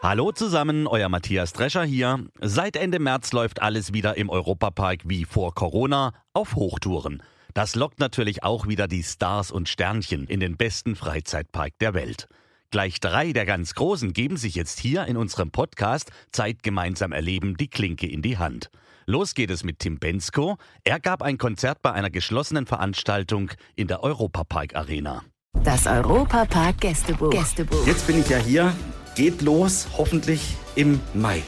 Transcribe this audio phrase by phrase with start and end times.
[0.00, 2.24] Hallo zusammen, euer Matthias Drescher hier.
[2.40, 7.20] Seit Ende März läuft alles wieder im Europapark wie vor Corona auf Hochtouren.
[7.52, 12.28] Das lockt natürlich auch wieder die Stars und Sternchen in den besten Freizeitpark der Welt.
[12.70, 17.56] Gleich drei der ganz Großen geben sich jetzt hier in unserem Podcast Zeit gemeinsam erleben
[17.56, 18.70] die Klinke in die Hand.
[19.04, 20.58] Los geht es mit Tim Bensko.
[20.84, 25.24] Er gab ein Konzert bei einer geschlossenen Veranstaltung in der Europapark Arena.
[25.64, 27.30] Das Europapark Gästebuch.
[27.30, 27.84] Gästebuch.
[27.84, 28.72] Jetzt bin ich ja hier
[29.18, 31.42] geht los, hoffentlich im Mai.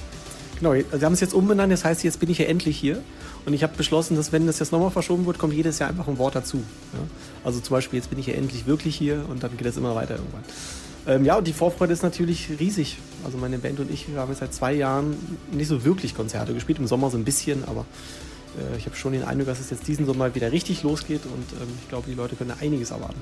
[0.59, 3.01] Genau, Sie haben es jetzt umbenannt, das heißt, jetzt bin ich ja endlich hier.
[3.47, 6.09] Und ich habe beschlossen, dass wenn das jetzt nochmal verschoben wird, kommt jedes Jahr einfach
[6.09, 6.56] ein Wort dazu.
[6.92, 6.98] Ja?
[7.44, 9.94] Also zum Beispiel, jetzt bin ich ja endlich wirklich hier und dann geht das immer
[9.94, 10.42] weiter irgendwann.
[11.06, 12.98] Ähm, ja, und die Vorfreude ist natürlich riesig.
[13.25, 15.14] Also meine Band und ich, wir haben jetzt seit zwei Jahren
[15.53, 17.87] nicht so wirklich Konzerte gespielt, im Sommer so ein bisschen, aber
[18.59, 21.62] äh, ich habe schon den Eindruck, dass es jetzt diesen Sommer wieder richtig losgeht und
[21.62, 23.20] ähm, ich glaube, die Leute können einiges erwarten.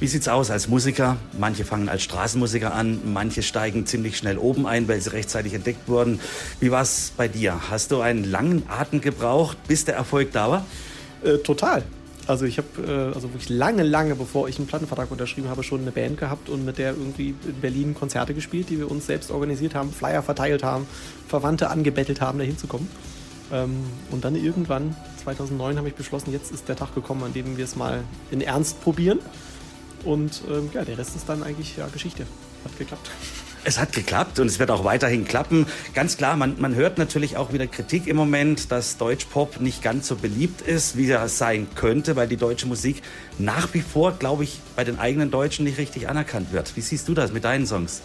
[0.00, 1.16] Wie sieht's aus als Musiker?
[1.36, 5.88] Manche fangen als Straßenmusiker an, manche steigen ziemlich schnell oben ein, weil sie rechtzeitig entdeckt
[5.88, 6.20] wurden.
[6.60, 7.68] Wie war's bei dir?
[7.68, 10.66] Hast du einen langen Atem gebraucht, bis der Erfolg da war?
[11.24, 11.82] Äh, total.
[12.28, 15.80] Also ich habe äh, also wirklich lange, lange bevor ich einen Plattenvertrag unterschrieben habe, schon
[15.80, 19.32] eine Band gehabt und mit der irgendwie in Berlin Konzerte gespielt, die wir uns selbst
[19.32, 20.86] organisiert haben, Flyer verteilt haben,
[21.26, 22.88] Verwandte angebettelt haben, da hinzukommen.
[23.50, 27.56] Ähm, und dann irgendwann, 2009, habe ich beschlossen, jetzt ist der Tag gekommen, an dem
[27.56, 29.18] wir es mal in Ernst probieren.
[30.04, 32.26] Und ähm, ja, der Rest ist dann eigentlich ja, Geschichte.
[32.64, 33.10] Hat geklappt.
[33.64, 35.66] Es hat geklappt und es wird auch weiterhin klappen.
[35.92, 40.08] Ganz klar, man, man hört natürlich auch wieder Kritik im Moment, dass Deutschpop nicht ganz
[40.08, 43.02] so beliebt ist, wie er sein könnte, weil die deutsche Musik
[43.38, 46.76] nach wie vor, glaube ich, bei den eigenen Deutschen nicht richtig anerkannt wird.
[46.76, 48.00] Wie siehst du das mit deinen Songs?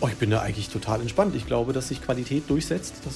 [0.00, 1.36] Oh, ich bin da eigentlich total entspannt.
[1.36, 2.94] Ich glaube, dass sich Qualität durchsetzt.
[3.04, 3.14] Dass,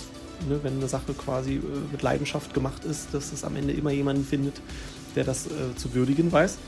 [0.48, 3.90] ne, wenn eine Sache quasi äh, mit Leidenschaft gemacht ist, dass es am Ende immer
[3.90, 4.60] jemanden findet,
[5.16, 6.58] der das äh, zu würdigen weiß.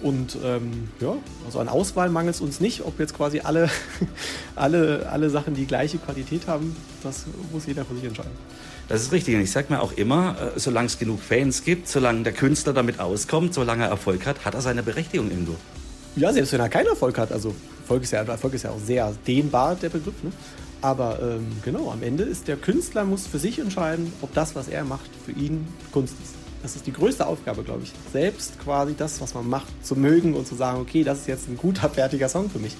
[0.00, 1.14] Und ähm, ja,
[1.44, 2.84] also an Auswahl mangelt es uns nicht.
[2.84, 3.68] Ob jetzt quasi alle,
[4.54, 8.32] alle, alle Sachen die gleiche Qualität haben, das muss jeder für sich entscheiden.
[8.88, 9.34] Das ist richtig.
[9.34, 12.72] Und ich sage mir auch immer, äh, solange es genug Fans gibt, solange der Künstler
[12.72, 15.56] damit auskommt, solange er Erfolg hat, hat er seine Berechtigung irgendwo.
[16.16, 17.32] Ja, selbst wenn er keinen Erfolg hat.
[17.32, 20.22] Also Erfolg ist ja, Erfolg ist ja auch sehr dehnbar, der Begriff.
[20.22, 20.32] Ne?
[20.80, 24.68] Aber ähm, genau, am Ende ist der Künstler muss für sich entscheiden, ob das, was
[24.68, 26.34] er macht, für ihn Kunst ist.
[26.62, 27.92] Das ist die größte Aufgabe, glaube ich.
[28.12, 31.48] Selbst quasi das, was man macht, zu mögen und zu sagen, okay, das ist jetzt
[31.48, 32.76] ein guter, fertiger Song für mich.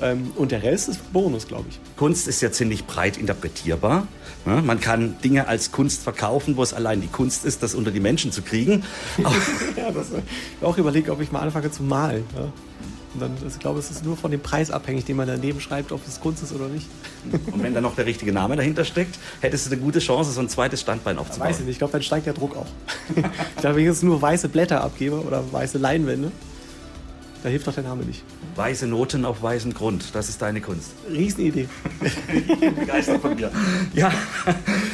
[0.00, 1.78] Ähm, und der Rest ist Bonus, glaube ich.
[1.96, 4.06] Kunst ist ja ziemlich breit interpretierbar.
[4.44, 8.00] Man kann Dinge als Kunst verkaufen, wo es allein die Kunst ist, das unter die
[8.00, 8.82] Menschen zu kriegen.
[9.76, 12.24] ja, das, ich auch überlegt, ob ich mal anfange zu malen.
[13.14, 15.92] Und dann, ich glaube, es ist nur von dem Preis abhängig, den man daneben schreibt,
[15.92, 16.88] ob es Kunst ist oder nicht.
[17.52, 20.40] Und wenn da noch der richtige Name dahinter steckt, hättest du eine gute Chance, so
[20.40, 21.48] ein zweites Standbein aufzubauen.
[21.48, 21.74] Ja, weiß ich nicht.
[21.74, 22.66] Ich glaube, dann steigt der Druck auch.
[23.16, 26.32] ich glaube, wenn ich jetzt nur weiße Blätter abgebe oder weiße Leinwände,
[27.42, 28.22] da hilft doch der Name nicht.
[28.54, 30.92] Weiße Noten auf weißem Grund, das ist deine Kunst.
[31.10, 31.68] Riesenidee.
[32.78, 33.50] Begeistert von mir.
[33.94, 34.12] Ja,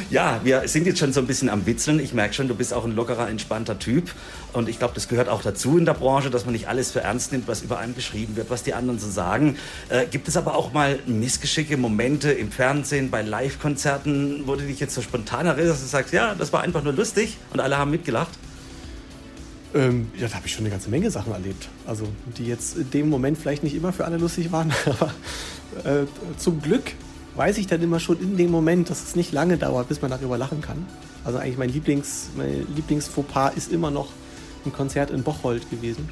[0.09, 1.99] ja, wir sind jetzt schon so ein bisschen am Witzeln.
[1.99, 4.11] Ich merke schon, du bist auch ein lockerer, entspannter Typ.
[4.53, 7.01] Und ich glaube, das gehört auch dazu in der Branche, dass man nicht alles für
[7.01, 9.57] ernst nimmt, was über einem geschrieben wird, was die anderen so sagen.
[9.89, 14.79] Äh, gibt es aber auch mal missgeschicke Momente im Fernsehen, bei Live-Konzerten, wo du dich
[14.79, 17.91] jetzt so spontan erinnerst und sagst, ja, das war einfach nur lustig und alle haben
[17.91, 18.31] mitgelacht?
[19.75, 21.69] Ähm, ja, da habe ich schon eine ganze Menge Sachen erlebt.
[21.85, 22.07] Also,
[22.37, 25.13] die jetzt in dem Moment vielleicht nicht immer für alle lustig waren, aber
[25.83, 26.05] äh,
[26.37, 26.93] zum Glück
[27.35, 30.11] weiß ich dann immer schon in dem Moment, dass es nicht lange dauert, bis man
[30.11, 30.85] darüber lachen kann.
[31.23, 34.09] Also eigentlich mein Lieblings, mein Lieblingsfauxpas ist immer noch
[34.65, 36.09] ein Konzert in Bocholt gewesen.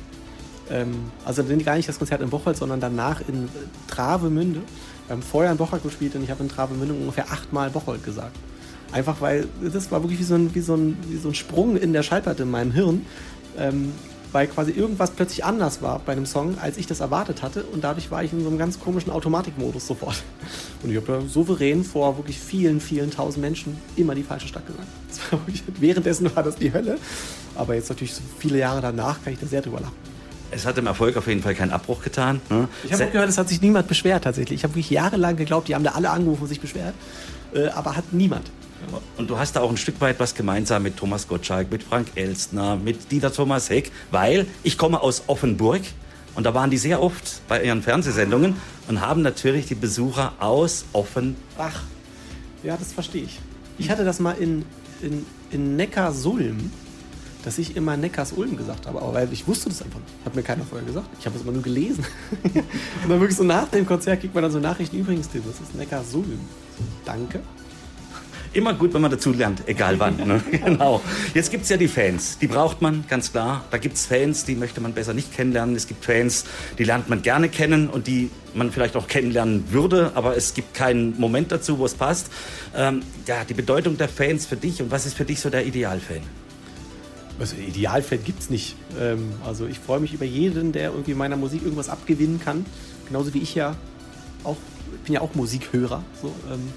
[0.69, 3.49] Ähm, also gar nicht das Konzert in Bocholt, sondern danach in
[3.87, 4.61] Travemünde.
[5.07, 8.35] Wir haben vorher in Bocholt gespielt und ich habe in Travemünde ungefähr achtmal Bocholt gesagt.
[8.91, 11.75] Einfach weil das war wirklich wie so ein, wie so ein, wie so ein Sprung
[11.75, 13.05] in der Schallplatte in meinem Hirn
[13.57, 13.93] ähm,
[14.31, 17.63] weil quasi irgendwas plötzlich anders war bei einem Song, als ich das erwartet hatte.
[17.63, 20.21] Und dadurch war ich in so einem ganz komischen Automatikmodus sofort.
[20.83, 24.65] Und ich habe da souverän vor wirklich vielen, vielen tausend Menschen immer die falsche Stadt
[24.67, 24.87] gesagt.
[25.31, 26.97] War wirklich, währenddessen war das die Hölle.
[27.55, 29.95] Aber jetzt natürlich so viele Jahre danach kann ich da sehr drüber lachen.
[30.51, 32.39] Es hat dem Erfolg auf jeden Fall keinen Abbruch getan.
[32.49, 32.67] Ne?
[32.83, 34.59] Ich habe gehört, es hat sich niemand beschwert tatsächlich.
[34.59, 36.93] Ich habe wirklich jahrelang geglaubt, die haben da alle angerufen und sich beschwert.
[37.53, 38.51] Äh, aber hat niemand.
[39.17, 42.07] Und du hast da auch ein Stück weit was gemeinsam mit Thomas Gottschalk, mit Frank
[42.15, 45.81] Elstner, mit Dieter Thomas Heck, weil ich komme aus Offenburg
[46.35, 48.55] und da waren die sehr oft bei ihren Fernsehsendungen
[48.87, 51.81] und haben natürlich die Besucher aus Offenbach.
[52.63, 53.39] Ja, das verstehe ich.
[53.79, 54.63] Ich hatte das mal in,
[55.01, 56.71] in, in Neckarsulm,
[57.43, 59.01] dass ich immer Neckars-Ulm gesagt habe.
[59.01, 60.13] Aber weil ich wusste das einfach nicht.
[60.25, 61.07] Hat mir keiner vorher gesagt.
[61.19, 62.05] Ich habe es immer nur gelesen.
[62.43, 64.97] und dann wirklich so nach dem Konzert kriegt man dann so Nachrichten.
[64.97, 66.39] Übrigens, Tim, das ist Neckarsulm.
[67.05, 67.41] Danke.
[68.57, 70.17] Immer gut, wenn man dazu lernt, egal wann.
[70.17, 70.41] Ne?
[70.51, 70.99] genau.
[71.35, 72.39] Jetzt gibt es ja die Fans.
[72.39, 73.63] Die braucht man, ganz klar.
[73.69, 75.75] Da gibt es Fans, die möchte man besser nicht kennenlernen.
[75.75, 76.43] Es gibt Fans,
[76.79, 80.73] die lernt man gerne kennen und die man vielleicht auch kennenlernen würde, aber es gibt
[80.73, 82.31] keinen Moment dazu, wo es passt.
[82.75, 85.63] Ähm, ja, die Bedeutung der Fans für dich und was ist für dich so der
[85.67, 86.21] Idealfan?
[87.39, 88.75] Also Idealfan gibt es nicht.
[88.99, 92.65] Ähm, also ich freue mich über jeden, der irgendwie meiner Musik irgendwas abgewinnen kann.
[93.05, 93.75] Genauso wie ich ja
[94.43, 94.57] auch,
[94.95, 96.03] ich bin ja auch Musikhörer.
[96.19, 96.73] So, ähm,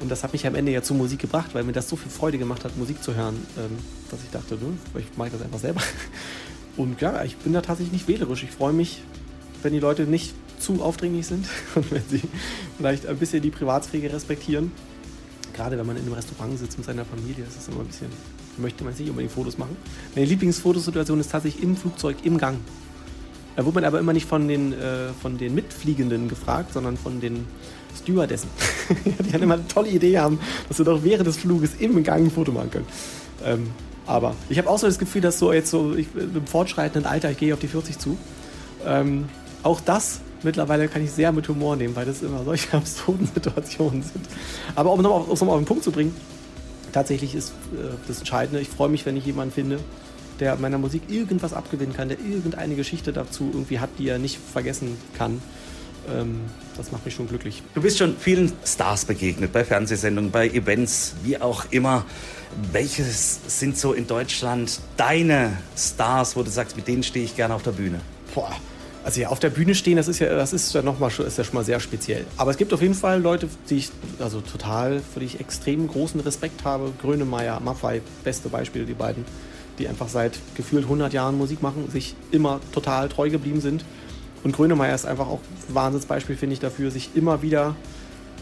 [0.00, 2.10] und das hat mich am Ende ja zur Musik gebracht, weil mir das so viel
[2.10, 3.78] Freude gemacht hat, Musik zu hören, ähm,
[4.10, 4.58] dass ich dachte,
[4.98, 5.82] ich mache das einfach selber.
[6.76, 8.42] Und ja, ich bin da tatsächlich nicht wählerisch.
[8.42, 9.02] Ich freue mich,
[9.62, 12.22] wenn die Leute nicht zu aufdringlich sind und wenn sie
[12.76, 14.72] vielleicht ein bisschen die Privatsphäre respektieren.
[15.52, 18.06] Gerade wenn man in einem Restaurant sitzt mit seiner Familie, das ist immer ein bisschen,
[18.56, 19.76] möchte man sich nicht unbedingt Fotos machen.
[20.14, 22.58] Meine Lieblingsfotosituation ist tatsächlich im Flugzeug, im Gang.
[23.56, 27.20] Da wurde man aber immer nicht von den, äh, von den Mitfliegenden gefragt, sondern von
[27.20, 27.46] den
[27.98, 28.50] Stewardessen.
[29.04, 30.38] die dann immer eine tolle Idee haben,
[30.68, 32.86] dass wir doch während des Fluges im Gang ein Foto machen können.
[33.44, 33.70] Ähm,
[34.06, 37.30] aber ich habe auch so das Gefühl, dass so jetzt so ich, im fortschreitenden Alter,
[37.30, 38.18] ich gehe auf die 40 zu,
[38.84, 39.28] ähm,
[39.62, 44.02] auch das mittlerweile kann ich sehr mit Humor nehmen, weil das immer solche absurden Situationen
[44.02, 44.26] sind.
[44.74, 46.14] Aber um nochmal auf, um auf den Punkt zu bringen,
[46.92, 49.78] tatsächlich ist äh, das Entscheidende, ich freue mich, wenn ich jemanden finde,
[50.38, 54.38] der meiner Musik irgendwas abgewinnen kann, der irgendeine Geschichte dazu irgendwie hat, die er nicht
[54.38, 55.42] vergessen kann.
[56.08, 56.40] Ähm,
[56.76, 57.62] das macht mich schon glücklich.
[57.74, 62.04] Du bist schon vielen Stars begegnet, bei Fernsehsendungen, bei Events, wie auch immer.
[62.72, 67.54] Welches sind so in Deutschland deine Stars, wo du sagst, mit denen stehe ich gerne
[67.54, 68.00] auf der Bühne?
[68.34, 68.52] Boah,
[69.02, 71.38] also ja, auf der Bühne stehen, das ist ja, das ist ja noch mal, ist
[71.38, 72.26] ja schon mal sehr speziell.
[72.36, 75.88] Aber es gibt auf jeden Fall Leute, die ich also total, für die ich extrem
[75.88, 76.92] großen Respekt habe.
[77.00, 79.24] Grönemeyer, Maffei, beste Beispiele, die beiden,
[79.78, 83.84] die einfach seit gefühlt 100 Jahren Musik machen, sich immer total treu geblieben sind.
[84.42, 87.76] Und Grönemeyer ist einfach auch ein Wahnsinnsbeispiel, finde ich, dafür, sich immer wieder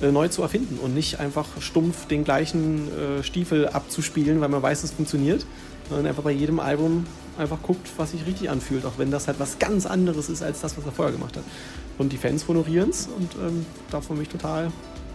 [0.00, 4.62] äh, neu zu erfinden und nicht einfach stumpf den gleichen äh, Stiefel abzuspielen, weil man
[4.62, 5.44] weiß, es funktioniert,
[5.88, 7.04] sondern einfach bei jedem Album
[7.36, 10.60] einfach guckt, was sich richtig anfühlt, auch wenn das halt was ganz anderes ist als
[10.60, 11.44] das, was er vorher gemacht hat.
[11.98, 14.70] Und die Fans honorieren es und ähm, davon bin ich total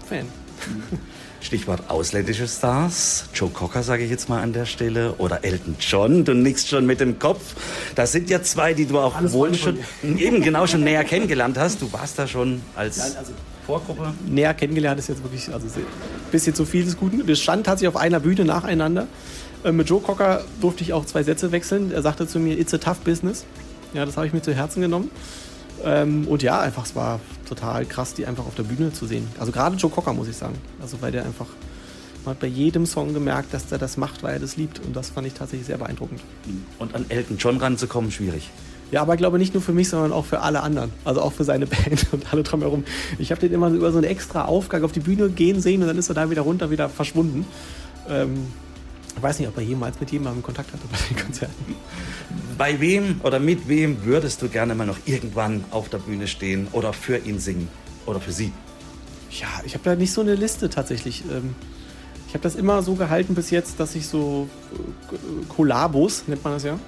[0.06, 0.26] Fan.
[1.44, 3.25] Stichwort ausländische Stars.
[3.34, 5.13] Joe Cocker sage ich jetzt mal an der Stelle.
[5.18, 6.24] Oder Elton John.
[6.24, 7.56] Du nickst schon mit dem Kopf.
[7.95, 9.78] Das sind ja zwei, die du auch Alles wohl schon
[10.18, 11.81] eben genau schon näher kennengelernt hast.
[11.81, 13.34] Du warst da schon als Nein, also
[13.66, 14.13] Vorgruppe.
[14.25, 15.86] Näher kennengelernt ist jetzt wirklich also ein
[16.31, 17.28] bisschen zu viel des Guten.
[17.28, 19.07] Wir standen tatsächlich auf einer Bühne nacheinander.
[19.66, 21.92] Äh, mit Joe Cocker durfte ich auch zwei Sätze wechseln.
[21.92, 23.46] Er sagte zu mir, it's a tough business.
[23.94, 25.12] Ja, das habe ich mir zu Herzen genommen.
[25.84, 29.28] Ähm, und ja, einfach, es war total krass, die einfach auf der Bühne zu sehen.
[29.40, 30.56] Also gerade Joe Cocker, muss ich sagen.
[30.82, 31.48] Also weil der einfach,
[32.26, 34.80] man hat bei jedem Song gemerkt, dass der das macht, weil er das liebt.
[34.80, 36.22] Und das fand ich tatsächlich sehr beeindruckend.
[36.80, 38.50] Und an Elton John ranzukommen, schwierig.
[38.92, 40.92] Ja, aber ich glaube nicht nur für mich, sondern auch für alle anderen.
[41.04, 42.84] Also auch für seine Band und alle drumherum.
[43.18, 45.88] Ich habe den immer über so eine extra Aufgabe auf die Bühne gehen sehen und
[45.88, 47.46] dann ist er da wieder runter, wieder verschwunden.
[48.08, 48.48] Ähm,
[49.15, 51.75] ich weiß nicht, ob er jemals mit jemandem Kontakt hatte bei den Konzerten.
[52.57, 56.68] Bei wem oder mit wem würdest du gerne mal noch irgendwann auf der Bühne stehen
[56.71, 57.68] oder für ihn singen
[58.06, 58.51] oder für sie?
[59.31, 61.24] Ja, ich habe da nicht so eine Liste tatsächlich.
[61.31, 61.56] Ähm,
[62.27, 66.53] ich habe das immer so gehalten bis jetzt, dass ich so äh, Kollabos, nennt man
[66.53, 66.79] das ja,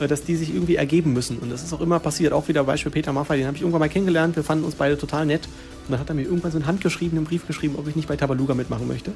[0.00, 1.38] äh, dass die sich irgendwie ergeben müssen.
[1.38, 2.32] Und das ist auch immer passiert.
[2.32, 4.36] Auch wieder Beispiel Peter Maffay, den habe ich irgendwann mal kennengelernt.
[4.36, 5.46] Wir fanden uns beide total nett.
[5.86, 8.16] Und dann hat er mir irgendwann so einen handgeschriebenen Brief geschrieben, ob ich nicht bei
[8.16, 9.12] Tabaluga mitmachen möchte.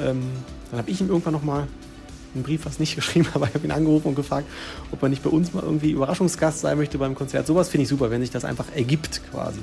[0.00, 0.22] Ähm,
[0.70, 1.68] dann habe ich ihm irgendwann nochmal
[2.34, 4.46] einen Brief fast nicht geschrieben, aber ich habe ihn angerufen und gefragt,
[4.90, 7.46] ob er nicht bei uns mal irgendwie Überraschungsgast sein möchte beim Konzert.
[7.46, 9.60] Sowas finde ich super, wenn sich das einfach ergibt quasi.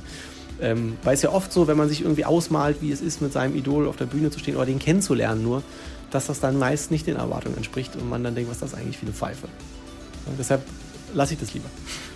[0.60, 3.32] Ähm, weil es ja oft so, wenn man sich irgendwie ausmalt, wie es ist, mit
[3.32, 5.62] seinem Idol auf der Bühne zu stehen oder den kennenzulernen nur,
[6.10, 8.74] dass das dann meist nicht den Erwartungen entspricht und man dann denkt, was ist das
[8.74, 9.48] eigentlich für eine Pfeife.
[10.26, 10.64] Und deshalb
[11.18, 11.70] lasse ich das lieber.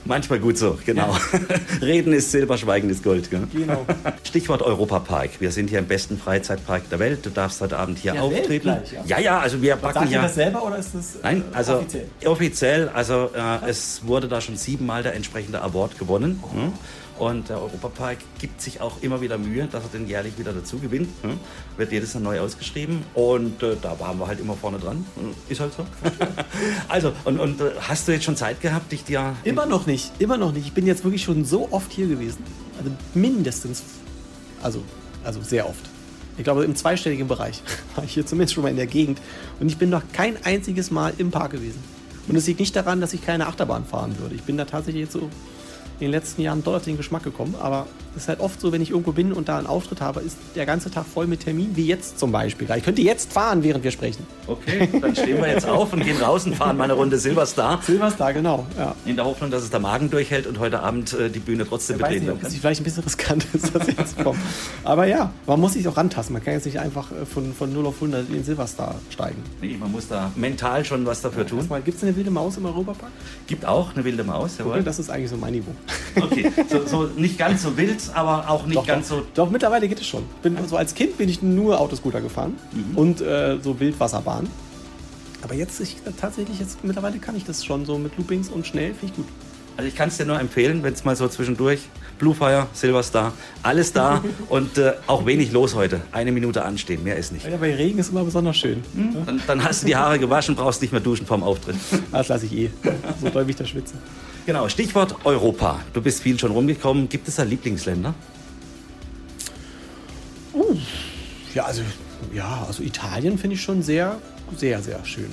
[0.05, 1.13] Manchmal gut so, genau.
[1.13, 1.39] Ja.
[1.81, 3.29] Reden ist Silber, Schweigen ist Gold.
[3.29, 3.47] Gell?
[3.51, 3.85] Genau.
[4.23, 5.31] Stichwort Europapark.
[5.39, 7.25] Wir sind hier im besten Freizeitpark der Welt.
[7.25, 8.63] Du darfst heute Abend hier ja, auftreten.
[8.63, 9.03] Gleich, ja.
[9.05, 10.21] ja, ja, also wir packen ja.
[10.21, 12.05] das selber oder ist das äh, Nein, also offiziell?
[12.25, 16.41] offiziell also äh, es wurde da schon siebenmal der entsprechende Award gewonnen.
[16.43, 16.53] Oh.
[16.53, 16.73] Hm?
[17.21, 20.79] Und der Europapark gibt sich auch immer wieder Mühe, dass er den jährlich wieder dazu
[20.79, 21.07] gewinnt.
[21.21, 21.37] Hm?
[21.77, 23.03] Wird jedes Jahr neu ausgeschrieben.
[23.13, 25.05] Und äh, da waren wir halt immer vorne dran.
[25.47, 25.85] Ist halt so.
[26.87, 29.35] also, und, und äh, hast du jetzt schon Zeit gehabt, dich dir.
[29.43, 30.65] Immer noch nicht, immer noch nicht.
[30.65, 32.43] Ich bin jetzt wirklich schon so oft hier gewesen.
[32.79, 33.83] Also mindestens,
[34.63, 34.81] also,
[35.23, 35.91] also sehr oft.
[36.39, 37.61] Ich glaube, im zweistelligen Bereich
[37.95, 39.21] war ich hier zumindest schon mal in der Gegend.
[39.59, 41.83] Und ich bin noch kein einziges Mal im Park gewesen.
[42.27, 44.33] Und es liegt nicht daran, dass ich keine Achterbahn fahren würde.
[44.33, 45.29] Ich bin da tatsächlich jetzt so
[46.01, 47.55] in den letzten Jahren doll auf den Geschmack gekommen.
[47.59, 50.21] Aber es ist halt oft so, wenn ich irgendwo bin und da einen Auftritt habe,
[50.21, 52.67] ist der ganze Tag voll mit Terminen, wie jetzt zum Beispiel.
[52.75, 54.25] Ich könnte jetzt fahren, während wir sprechen.
[54.47, 57.81] Okay, dann stehen wir jetzt auf und gehen raus und fahren mal eine Runde Silverstar.
[57.85, 58.65] Silverstar, genau.
[58.77, 58.95] Ja.
[59.05, 62.01] In der Hoffnung, dass es der Magen durchhält und heute Abend äh, die Bühne trotzdem
[62.01, 62.51] weiß betreten kann.
[62.51, 64.39] vielleicht ein bisschen riskant ist, dass jetzt kommt.
[64.83, 66.33] Aber ja, man muss sich auch rantasten.
[66.33, 69.41] Man kann jetzt nicht einfach äh, von, von 0 auf 100 in den Silverstar steigen.
[69.61, 71.67] Nee, man muss da mental schon was dafür tun.
[71.85, 73.11] Gibt es eine wilde Maus im Europapark?
[73.47, 74.83] Gibt auch eine wilde Maus, jawohl.
[74.83, 75.71] das ist eigentlich so mein Niveau.
[76.21, 79.25] Okay, so, so nicht ganz so wild, aber auch nicht ganz doch, so.
[79.33, 80.23] doch, mittlerweile geht es schon.
[80.41, 82.97] Bin, so als Kind bin ich nur Autoscooter gefahren Mhm.
[82.97, 84.47] und äh, so Wildwasserbahn.
[85.43, 88.93] Aber jetzt, ich, tatsächlich, jetzt mittlerweile kann ich das schon so mit Loopings und schnell,
[88.93, 89.25] finde ich gut.
[89.77, 91.79] Also ich kann es dir nur empfehlen, wenn es mal so zwischendurch
[92.19, 93.31] Bluefire, Silverstar,
[93.63, 96.01] alles da und äh, auch wenig los heute.
[96.11, 97.47] Eine Minute anstehen, mehr ist nicht.
[97.47, 98.83] Ja, bei Regen ist immer besonders schön.
[99.25, 101.77] Dann, dann hast du die Haare gewaschen, brauchst nicht mehr duschen vorm Auftritt.
[102.11, 102.69] Das lasse ich eh.
[103.21, 103.95] So doll wie ich da schwitze.
[104.45, 105.79] Genau, Stichwort Europa.
[105.93, 107.09] Du bist viel schon rumgekommen.
[107.09, 108.13] Gibt es da Lieblingsländer?
[111.53, 111.81] Ja, also,
[112.33, 114.19] ja, also Italien finde ich schon sehr,
[114.55, 115.31] sehr, sehr schön.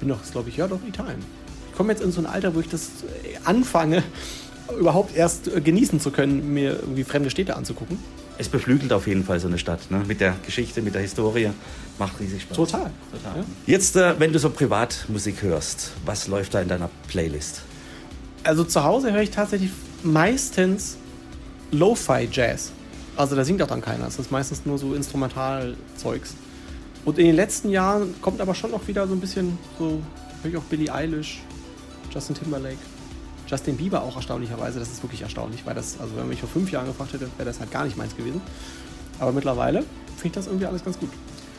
[0.00, 1.24] Bin doch, glaube ich, ja, doch Italien.
[1.70, 2.82] Ich komme jetzt in so ein Alter, wo ich das
[3.24, 4.02] äh, anfange,
[4.78, 7.98] überhaupt erst äh, genießen zu können, mir irgendwie fremde Städte anzugucken.
[8.38, 9.90] Es beflügelt auf jeden Fall so eine Stadt.
[9.90, 10.02] Ne?
[10.06, 11.50] Mit der Geschichte, mit der Historie.
[11.98, 12.56] Macht riesig Spaß.
[12.56, 12.90] Total.
[13.10, 13.38] Total.
[13.38, 13.44] Ja.
[13.66, 17.62] Jetzt, äh, wenn du so Privatmusik hörst, was läuft da in deiner Playlist?
[18.46, 19.70] Also zu Hause höre ich tatsächlich
[20.04, 20.96] meistens
[21.72, 22.70] Lo-Fi-Jazz.
[23.16, 24.06] Also da singt auch dann keiner.
[24.06, 26.36] Es ist meistens nur so Instrumentalzeugs.
[27.04, 30.00] Und in den letzten Jahren kommt aber schon auch wieder so ein bisschen so,
[30.42, 31.42] höre ich auch Billie Eilish,
[32.12, 32.78] Justin Timberlake,
[33.48, 34.78] Justin Bieber auch erstaunlicherweise.
[34.78, 37.28] Das ist wirklich erstaunlich, weil das, also wenn man mich vor fünf Jahren gefragt hätte,
[37.36, 38.40] wäre das halt gar nicht meins gewesen.
[39.18, 39.80] Aber mittlerweile
[40.16, 41.10] finde ich das irgendwie alles ganz gut.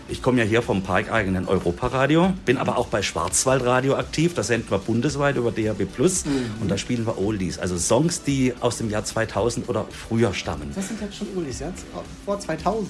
[0.09, 4.33] Ich komme ja hier vom parkeigenen Europaradio, bin aber auch bei Schwarzwaldradio aktiv.
[4.33, 6.23] Da senden wir bundesweit über DAB Plus
[6.61, 10.71] und da spielen wir Oldies, also Songs, die aus dem Jahr 2000 oder früher stammen.
[10.73, 11.73] Das sind jetzt schon Ulis, ja?
[12.25, 12.89] Vor 2000.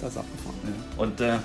[0.00, 0.56] Das ist abgefahren.
[0.96, 1.38] Und äh,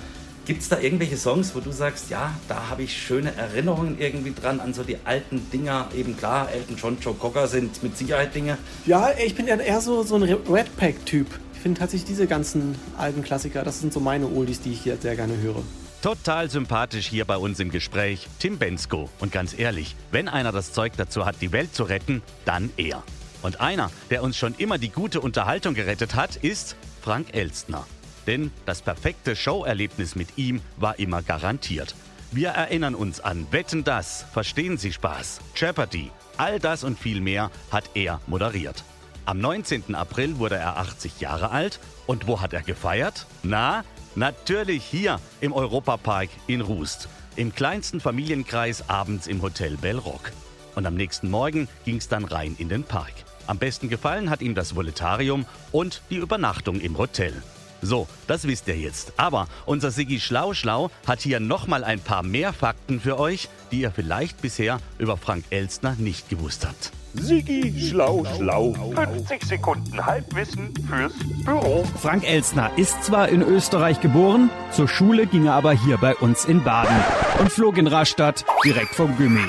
[0.46, 4.32] gibt es da irgendwelche Songs, wo du sagst, ja, da habe ich schöne Erinnerungen irgendwie
[4.34, 5.90] dran an so die alten Dinger?
[5.96, 8.58] Eben klar, Elton John, Joe Cocker sind mit Sicherheit Dinge.
[8.84, 11.28] Ja, ich bin ja eher so, so ein Red Pack-Typ.
[11.62, 15.14] Finde tatsächlich diese ganzen alten Klassiker, das sind so meine Oldies, die ich hier sehr
[15.14, 15.62] gerne höre.
[16.02, 19.08] Total sympathisch hier bei uns im Gespräch Tim Bensko.
[19.20, 23.04] Und ganz ehrlich, wenn einer das Zeug dazu hat, die Welt zu retten, dann er.
[23.42, 27.86] Und einer, der uns schon immer die gute Unterhaltung gerettet hat, ist Frank Elstner.
[28.26, 31.94] Denn das perfekte Showerlebnis mit ihm war immer garantiert.
[32.32, 37.52] Wir erinnern uns an Wetten das, Verstehen Sie Spaß, Jeopardy, all das und viel mehr
[37.70, 38.82] hat er moderiert.
[39.24, 39.94] Am 19.
[39.94, 43.26] April wurde er 80 Jahre alt und wo hat er gefeiert?
[43.44, 43.84] Na,
[44.16, 47.08] natürlich hier im Europapark in Rust.
[47.36, 50.32] Im kleinsten Familienkreis abends im Hotel Bellrock.
[50.74, 53.12] Und am nächsten Morgen ging es dann rein in den Park.
[53.46, 57.32] Am besten gefallen hat ihm das Voletarium und die Übernachtung im Hotel.
[57.80, 59.12] So, das wisst ihr jetzt.
[59.18, 63.92] Aber unser Siggi Schlau-Schlau hat hier nochmal ein paar mehr Fakten für euch, die ihr
[63.92, 66.92] vielleicht bisher über Frank Elstner nicht gewusst habt.
[67.14, 68.74] Sigi Schlau Schlau.
[68.94, 71.12] 50 Sekunden Halbwissen fürs
[71.44, 71.84] Büro.
[72.00, 76.44] Frank Elstner ist zwar in Österreich geboren, zur Schule ging er aber hier bei uns
[76.44, 76.96] in Baden
[77.38, 79.44] und flog in Rastatt direkt vom Gummi.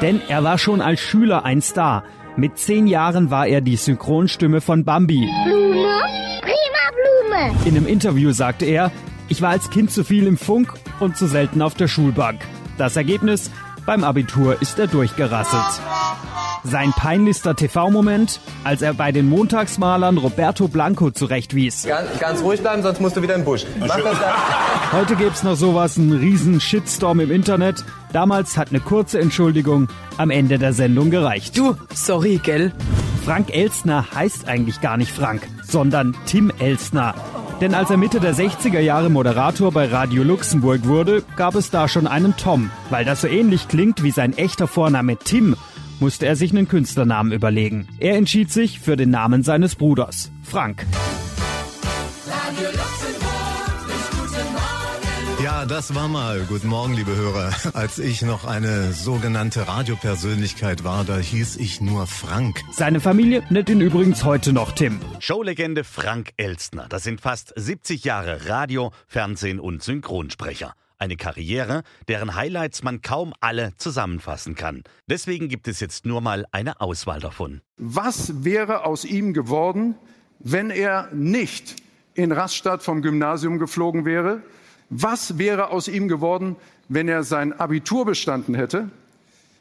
[0.00, 2.04] Denn er war schon als Schüler ein Star.
[2.36, 5.28] Mit zehn Jahren war er die Synchronstimme von Bambi.
[5.44, 6.00] Blume,
[6.40, 7.56] prima Blume.
[7.64, 8.92] In einem Interview sagte er,
[9.28, 12.40] ich war als Kind zu viel im Funk und zu selten auf der Schulbank.
[12.78, 13.50] Das Ergebnis,
[13.84, 15.82] beim Abitur ist er durchgerasselt.
[16.70, 21.84] Sein peinlichster TV-Moment, als er bei den Montagsmalern Roberto Blanco zurechtwies.
[21.86, 23.64] Ganz, ganz ruhig bleiben, sonst musst du wieder in den Busch.
[23.80, 25.00] Mach das dann.
[25.00, 27.84] Heute gibt's noch sowas, einen riesen Shitstorm im Internet.
[28.12, 31.56] Damals hat eine kurze Entschuldigung am Ende der Sendung gereicht.
[31.56, 32.72] Du, sorry, gell?
[33.24, 37.14] Frank Elstner heißt eigentlich gar nicht Frank, sondern Tim Elstner.
[37.60, 41.88] Denn als er Mitte der 60er Jahre Moderator bei Radio Luxemburg wurde, gab es da
[41.88, 42.70] schon einen Tom.
[42.88, 45.56] Weil das so ähnlich klingt wie sein echter Vorname Tim,
[46.00, 47.88] musste er sich einen Künstlernamen überlegen.
[47.98, 50.86] Er entschied sich für den Namen seines Bruders, Frank.
[55.42, 56.44] Ja, das war mal.
[56.48, 57.52] Guten Morgen, liebe Hörer.
[57.72, 62.60] Als ich noch eine sogenannte Radiopersönlichkeit war, da hieß ich nur Frank.
[62.72, 65.00] Seine Familie nennt ihn übrigens heute noch Tim.
[65.20, 66.86] Showlegende Frank Elstner.
[66.88, 70.74] Das sind fast 70 Jahre Radio, Fernsehen und Synchronsprecher.
[71.00, 74.82] Eine Karriere, deren Highlights man kaum alle zusammenfassen kann.
[75.08, 77.60] Deswegen gibt es jetzt nur mal eine Auswahl davon.
[77.76, 79.94] Was wäre aus ihm geworden,
[80.40, 81.76] wenn er nicht
[82.14, 84.42] in Rastatt vom Gymnasium geflogen wäre?
[84.90, 86.56] Was wäre aus ihm geworden,
[86.88, 88.90] wenn er sein Abitur bestanden hätte?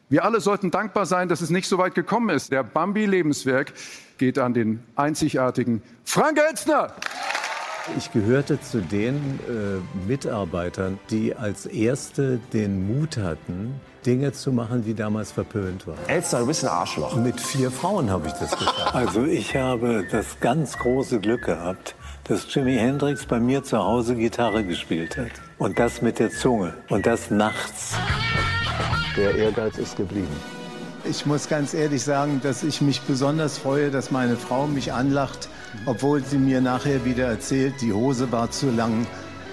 [0.10, 2.51] Wir alle sollten dankbar sein, dass es nicht so weit gekommen ist.
[2.51, 3.74] Der Bambi-Lebenswerk
[4.17, 6.96] geht an den einzigartigen Frank Elstner.
[7.96, 14.84] Ich gehörte zu den äh, Mitarbeitern, die als Erste den Mut hatten, Dinge zu machen,
[14.84, 15.98] die damals verpönt waren.
[16.08, 17.15] Elster, du bist ein Arschloch.
[17.15, 18.94] Mit vier Frauen habe ich das geschafft.
[18.96, 24.15] Also ich habe das ganz große Glück gehabt, dass Jimi Hendrix bei mir zu Hause
[24.15, 25.32] Gitarre gespielt hat.
[25.58, 26.74] Und das mit der Zunge.
[26.89, 27.96] Und das nachts.
[29.15, 30.27] Der Ehrgeiz ist geblieben.
[31.10, 35.48] Ich muss ganz ehrlich sagen, dass ich mich besonders freue, dass meine Frau mich anlacht,
[35.86, 39.07] obwohl sie mir nachher wieder erzählt, die Hose war zu lang.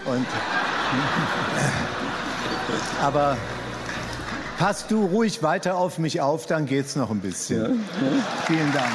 [0.04, 0.26] Und
[3.02, 3.36] aber
[4.58, 7.80] passt du ruhig weiter auf mich auf, dann geht's noch ein bisschen.
[8.46, 8.92] Vielen Dank.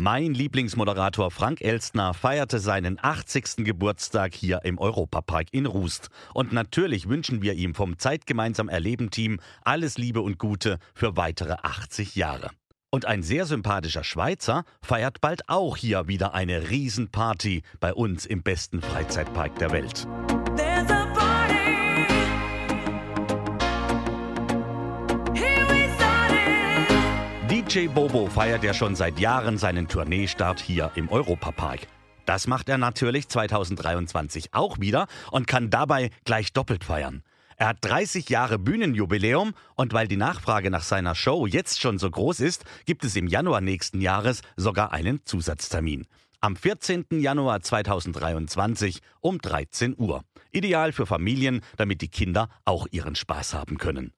[0.00, 3.64] Mein Lieblingsmoderator Frank Elstner feierte seinen 80.
[3.64, 6.10] Geburtstag hier im Europapark in Rust.
[6.34, 11.56] Und natürlich wünschen wir ihm vom Zeitgemeinsam Erleben Team alles Liebe und Gute für weitere
[11.64, 12.50] 80 Jahre.
[12.90, 18.42] Und ein sehr sympathischer Schweizer feiert bald auch hier wieder eine Riesenparty bei uns im
[18.42, 20.08] besten Freizeitpark der Welt.
[27.50, 31.80] DJ Bobo feiert ja schon seit Jahren seinen Tourneestart hier im Europapark.
[32.24, 37.22] Das macht er natürlich 2023 auch wieder und kann dabei gleich doppelt feiern.
[37.60, 42.08] Er hat 30 Jahre Bühnenjubiläum und weil die Nachfrage nach seiner Show jetzt schon so
[42.08, 46.06] groß ist, gibt es im Januar nächsten Jahres sogar einen Zusatztermin.
[46.40, 47.06] Am 14.
[47.10, 50.22] Januar 2023 um 13 Uhr.
[50.52, 54.12] Ideal für Familien, damit die Kinder auch ihren Spaß haben können.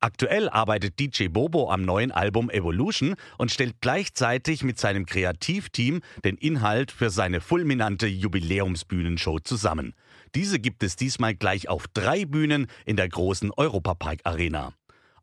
[0.00, 6.36] Aktuell arbeitet DJ Bobo am neuen Album Evolution und stellt gleichzeitig mit seinem Kreativteam den
[6.36, 9.92] Inhalt für seine fulminante Jubiläumsbühnenshow zusammen.
[10.36, 14.74] Diese gibt es diesmal gleich auf drei Bühnen in der großen Europapark Arena.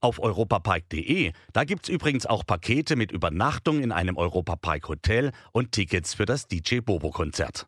[0.02, 6.16] Auf europapark.de, da gibt's übrigens auch Pakete mit Übernachtung in einem Europapark Hotel und Tickets
[6.16, 7.68] für das DJ Bobo Konzert.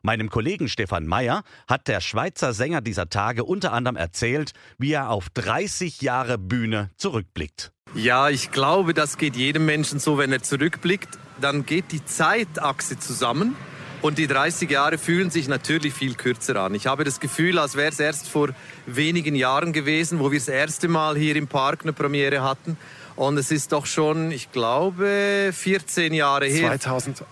[0.00, 5.10] Meinem Kollegen Stefan Meyer hat der Schweizer Sänger dieser Tage unter anderem erzählt, wie er
[5.10, 7.72] auf 30 Jahre Bühne zurückblickt.
[7.94, 11.18] Ja, ich glaube, das geht jedem Menschen so, wenn er zurückblickt.
[11.42, 13.54] Dann geht die Zeitachse zusammen
[14.02, 16.74] und die 30 Jahre fühlen sich natürlich viel kürzer an.
[16.74, 18.50] Ich habe das Gefühl, als wäre es erst vor
[18.86, 22.76] wenigen Jahren gewesen, wo wir das erste Mal hier im Park eine Premiere hatten.
[23.16, 26.78] Und es ist doch schon, ich glaube, 14 Jahre her.
[26.78, 27.26] 2008,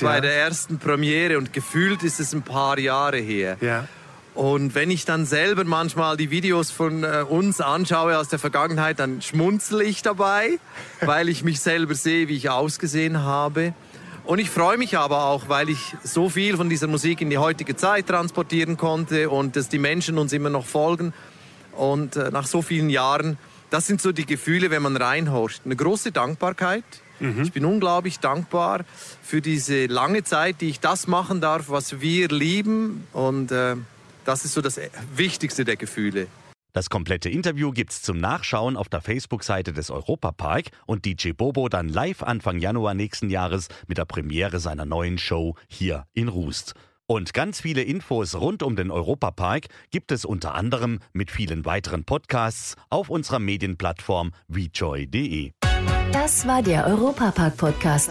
[0.00, 0.20] Bei ja.
[0.20, 3.56] der ersten Premiere und gefühlt ist es ein paar Jahre her.
[3.60, 3.88] Ja.
[4.34, 8.98] Und wenn ich dann selber manchmal die Videos von äh, uns anschaue aus der Vergangenheit,
[8.98, 10.58] dann schmunzel ich dabei,
[11.00, 13.74] weil ich mich selber sehe, wie ich ausgesehen habe.
[14.24, 17.36] Und ich freue mich aber auch, weil ich so viel von dieser Musik in die
[17.36, 21.12] heutige Zeit transportieren konnte und dass die Menschen uns immer noch folgen.
[21.72, 23.36] Und äh, nach so vielen Jahren,
[23.68, 25.62] das sind so die Gefühle, wenn man reinhorcht.
[25.66, 26.84] Eine große Dankbarkeit.
[27.42, 28.84] Ich bin unglaublich dankbar
[29.22, 33.06] für diese lange Zeit, die ich das machen darf, was wir lieben.
[33.12, 33.76] Und äh,
[34.24, 34.80] das ist so das
[35.14, 36.28] Wichtigste der Gefühle.
[36.74, 41.88] Das komplette Interview gibt's zum Nachschauen auf der Facebook-Seite des Europapark und DJ Bobo dann
[41.88, 46.74] live Anfang Januar nächsten Jahres mit der Premiere seiner neuen Show hier in Rust.
[47.06, 52.02] Und ganz viele Infos rund um den Europapark gibt es unter anderem mit vielen weiteren
[52.02, 55.52] Podcasts auf unserer Medienplattform vjoy.de.
[56.12, 58.10] Das war der Europapark-Podcast.